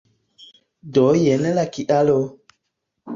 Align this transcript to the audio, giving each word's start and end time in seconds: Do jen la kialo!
Do 0.95 1.03
jen 1.23 1.45
la 1.57 1.65
kialo! 1.75 2.17